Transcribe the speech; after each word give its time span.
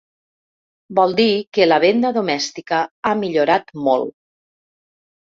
Vol 0.99 1.11
dir 1.17 1.27
que 1.57 1.67
la 1.67 1.77
venda 1.83 2.09
domèstica 2.15 2.79
ha 3.09 3.11
millorat 3.19 3.69
molt. 3.89 4.15